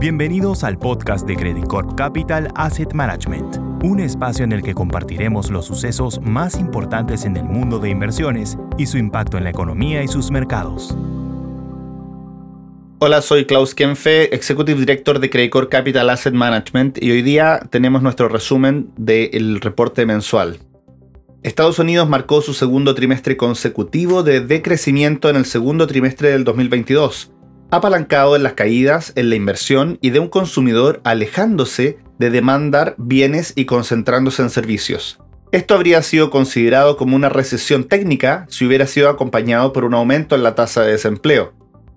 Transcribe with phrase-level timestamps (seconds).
[0.00, 5.50] Bienvenidos al podcast de Credit Corp Capital Asset Management, un espacio en el que compartiremos
[5.50, 10.04] los sucesos más importantes en el mundo de inversiones y su impacto en la economía
[10.04, 10.96] y sus mercados.
[13.00, 17.60] Hola, soy Klaus Kenfe, Executive Director de Credit Corp Capital Asset Management y hoy día
[17.68, 20.60] tenemos nuestro resumen del reporte mensual.
[21.42, 27.32] Estados Unidos marcó su segundo trimestre consecutivo de decrecimiento en el segundo trimestre del 2022
[27.70, 33.52] apalancado en las caídas en la inversión y de un consumidor alejándose de demandar bienes
[33.56, 35.18] y concentrándose en servicios.
[35.50, 40.34] Esto habría sido considerado como una recesión técnica si hubiera sido acompañado por un aumento
[40.34, 41.54] en la tasa de desempleo.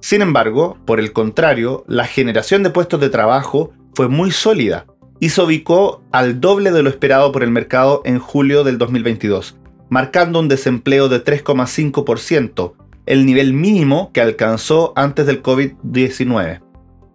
[0.00, 4.86] Sin embargo, por el contrario, la generación de puestos de trabajo fue muy sólida
[5.20, 9.56] y se ubicó al doble de lo esperado por el mercado en julio del 2022,
[9.88, 12.74] marcando un desempleo de 3,5%,
[13.06, 16.60] el nivel mínimo que alcanzó antes del COVID-19.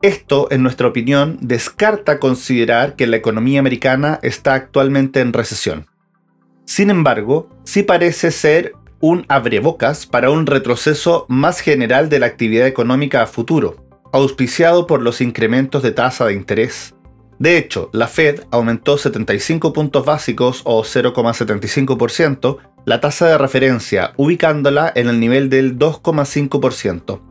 [0.01, 5.87] Esto, en nuestra opinión, descarta considerar que la economía americana está actualmente en recesión.
[6.65, 12.67] Sin embargo, sí parece ser un abrebocas para un retroceso más general de la actividad
[12.67, 16.95] económica a futuro, auspiciado por los incrementos de tasa de interés.
[17.39, 24.91] De hecho, la Fed aumentó 75 puntos básicos o 0,75% la tasa de referencia, ubicándola
[24.93, 27.21] en el nivel del 2,5%,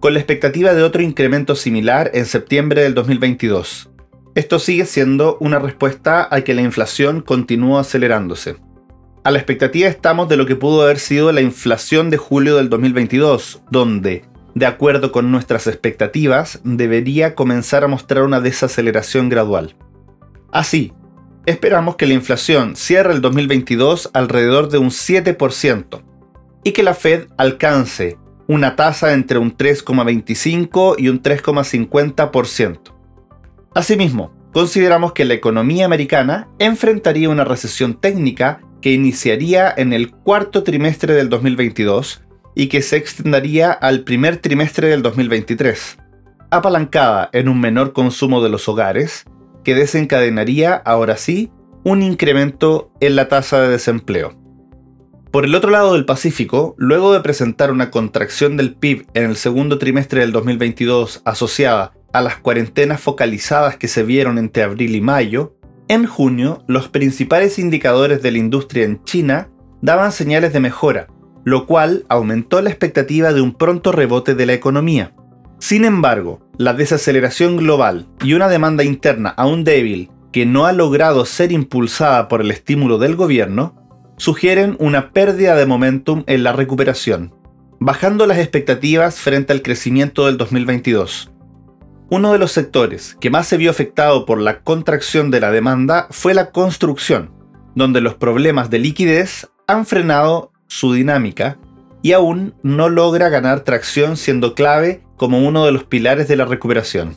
[0.00, 3.90] con la expectativa de otro incremento similar en septiembre del 2022.
[4.34, 8.56] Esto sigue siendo una respuesta a que la inflación continúa acelerándose.
[9.24, 12.70] A la expectativa estamos de lo que pudo haber sido la inflación de julio del
[12.70, 19.76] 2022, donde, de acuerdo con nuestras expectativas, debería comenzar a mostrar una desaceleración gradual.
[20.52, 20.92] Así,
[21.46, 26.02] esperamos que la inflación cierre el 2022 alrededor de un 7%
[26.64, 32.94] y que la Fed alcance una tasa entre un 3,25 y un 3,50%.
[33.74, 40.64] Asimismo, consideramos que la economía americana enfrentaría una recesión técnica que iniciaría en el cuarto
[40.64, 42.22] trimestre del 2022
[42.54, 45.98] y que se extendería al primer trimestre del 2023,
[46.50, 49.24] apalancada en un menor consumo de los hogares,
[49.64, 51.50] que desencadenaría, ahora sí,
[51.84, 54.38] un incremento en la tasa de desempleo.
[55.30, 59.36] Por el otro lado del Pacífico, luego de presentar una contracción del PIB en el
[59.36, 65.00] segundo trimestre del 2022 asociada a las cuarentenas focalizadas que se vieron entre abril y
[65.00, 65.54] mayo,
[65.86, 69.50] en junio los principales indicadores de la industria en China
[69.80, 71.06] daban señales de mejora,
[71.44, 75.14] lo cual aumentó la expectativa de un pronto rebote de la economía.
[75.58, 81.24] Sin embargo, la desaceleración global y una demanda interna aún débil que no ha logrado
[81.24, 83.74] ser impulsada por el estímulo del gobierno,
[84.16, 87.34] sugieren una pérdida de momentum en la recuperación,
[87.80, 91.32] bajando las expectativas frente al crecimiento del 2022.
[92.10, 96.06] Uno de los sectores que más se vio afectado por la contracción de la demanda
[96.10, 97.32] fue la construcción,
[97.74, 101.58] donde los problemas de liquidez han frenado su dinámica
[102.00, 106.46] y aún no logra ganar tracción siendo clave como uno de los pilares de la
[106.46, 107.16] recuperación.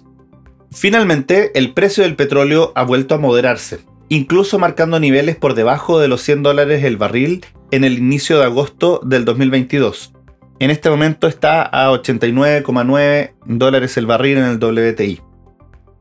[0.71, 6.07] Finalmente, el precio del petróleo ha vuelto a moderarse, incluso marcando niveles por debajo de
[6.07, 10.13] los 100 dólares el barril en el inicio de agosto del 2022.
[10.59, 15.21] En este momento está a 89,9 dólares el barril en el WTI.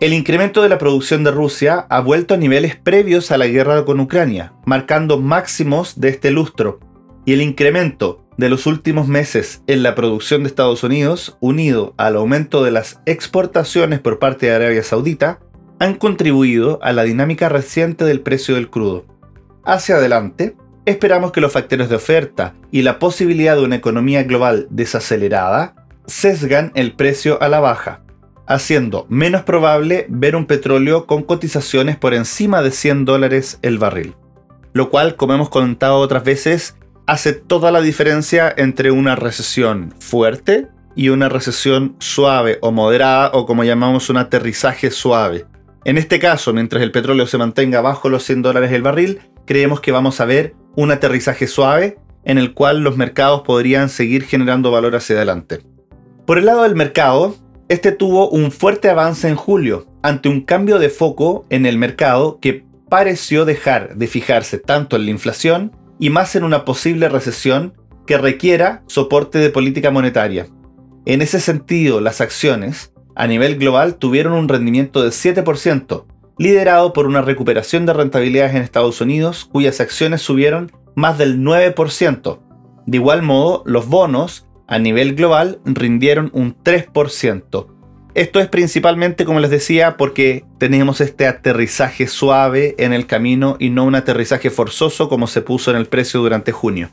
[0.01, 3.85] El incremento de la producción de Rusia ha vuelto a niveles previos a la guerra
[3.85, 6.81] con Ucrania, marcando máximos de este lustro,
[7.25, 12.17] y el incremento de los últimos meses en la producción de Estados Unidos, unido al
[12.17, 15.41] aumento de las exportaciones por parte de Arabia Saudita,
[15.79, 19.05] han contribuido a la dinámica reciente del precio del crudo.
[19.65, 20.57] Hacia adelante,
[20.87, 25.75] esperamos que los factores de oferta y la posibilidad de una economía global desacelerada
[26.07, 28.03] sesgan el precio a la baja,
[28.47, 34.15] haciendo menos probable ver un petróleo con cotizaciones por encima de 100 dólares el barril.
[34.73, 36.77] Lo cual, como hemos contado otras veces,
[37.13, 43.45] hace toda la diferencia entre una recesión fuerte y una recesión suave o moderada o
[43.45, 45.45] como llamamos un aterrizaje suave.
[45.85, 49.83] En este caso, mientras el petróleo se mantenga bajo los 100 dólares el barril, creemos
[49.83, 54.71] que vamos a ver un aterrizaje suave en el cual los mercados podrían seguir generando
[54.71, 55.61] valor hacia adelante.
[56.25, 57.37] Por el lado del mercado,
[57.69, 62.39] este tuvo un fuerte avance en julio ante un cambio de foco en el mercado
[62.41, 67.75] que pareció dejar de fijarse tanto en la inflación y más en una posible recesión
[68.07, 70.49] que requiera soporte de política monetaria.
[71.07, 76.07] En ese sentido, las acciones a nivel global tuvieron un rendimiento de 7%,
[76.39, 82.41] liderado por una recuperación de rentabilidades en Estados Unidos, cuyas acciones subieron más del 9%.
[82.87, 87.67] De igual modo, los bonos a nivel global rindieron un 3%,
[88.15, 93.71] Esto es principalmente, como les decía, porque tenemos este aterrizaje suave en el camino y
[93.71, 96.91] no un aterrizaje forzoso como se puso en el precio durante junio.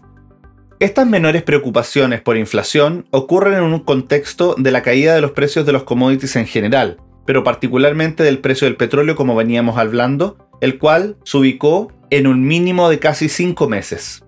[0.80, 5.66] Estas menores preocupaciones por inflación ocurren en un contexto de la caída de los precios
[5.66, 10.80] de los commodities en general, pero particularmente del precio del petróleo como veníamos hablando, el
[10.80, 14.24] cual se ubicó en un mínimo de casi 5 meses.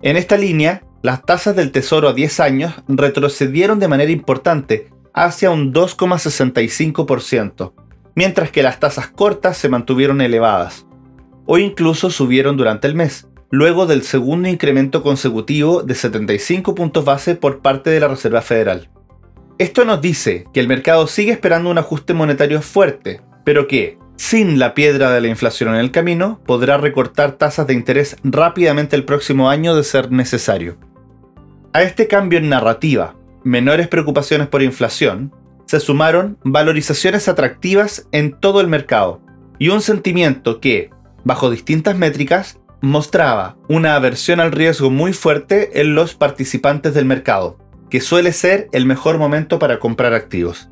[0.00, 5.50] En esta línea, las tasas del Tesoro a 10 años retrocedieron de manera importante hacia
[5.50, 7.72] un 2,65%,
[8.14, 10.86] mientras que las tasas cortas se mantuvieron elevadas,
[11.46, 17.34] o incluso subieron durante el mes, luego del segundo incremento consecutivo de 75 puntos base
[17.34, 18.88] por parte de la Reserva Federal.
[19.58, 24.58] Esto nos dice que el mercado sigue esperando un ajuste monetario fuerte, pero que, sin
[24.58, 29.04] la piedra de la inflación en el camino, podrá recortar tasas de interés rápidamente el
[29.04, 30.78] próximo año de ser necesario.
[31.72, 35.32] A este cambio en narrativa, menores preocupaciones por inflación,
[35.66, 39.20] se sumaron valorizaciones atractivas en todo el mercado
[39.58, 40.90] y un sentimiento que,
[41.24, 47.58] bajo distintas métricas, mostraba una aversión al riesgo muy fuerte en los participantes del mercado,
[47.88, 50.70] que suele ser el mejor momento para comprar activos.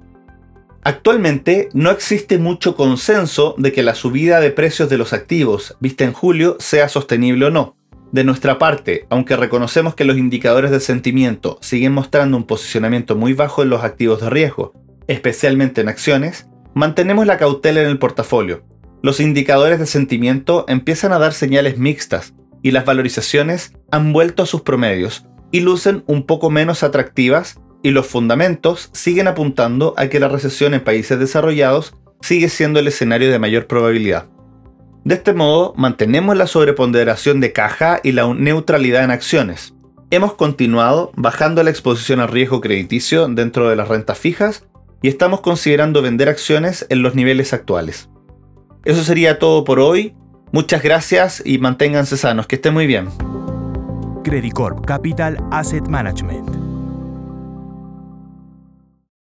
[0.82, 6.04] Actualmente no existe mucho consenso de que la subida de precios de los activos vista
[6.04, 7.77] en julio sea sostenible o no.
[8.12, 13.34] De nuestra parte, aunque reconocemos que los indicadores de sentimiento siguen mostrando un posicionamiento muy
[13.34, 14.72] bajo en los activos de riesgo,
[15.06, 18.62] especialmente en acciones, mantenemos la cautela en el portafolio,
[19.00, 24.46] los indicadores de sentimiento empiezan a dar señales mixtas y las valorizaciones han vuelto a
[24.46, 30.18] sus promedios y lucen un poco menos atractivas y los fundamentos siguen apuntando a que
[30.18, 34.26] la recesión en países desarrollados sigue siendo el escenario de mayor probabilidad.
[35.08, 39.72] De este modo, mantenemos la sobreponderación de caja y la neutralidad en acciones.
[40.10, 44.66] Hemos continuado bajando la exposición al riesgo crediticio dentro de las rentas fijas
[45.00, 48.10] y estamos considerando vender acciones en los niveles actuales.
[48.84, 50.14] Eso sería todo por hoy.
[50.52, 52.46] Muchas gracias y manténganse sanos.
[52.46, 53.08] Que estén muy bien.
[54.24, 56.57] Credicorp Capital Asset Management